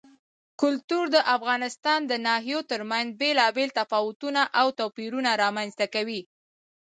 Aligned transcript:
کلتور 0.61 1.05
د 1.15 1.17
افغانستان 1.35 1.99
د 2.07 2.13
ناحیو 2.27 2.59
ترمنځ 2.71 3.07
بېلابېل 3.21 3.69
تفاوتونه 3.79 4.41
او 4.59 4.67
توپیرونه 4.79 5.31
رامنځ 5.43 5.71
ته 5.79 5.85
کوي. 5.95 6.21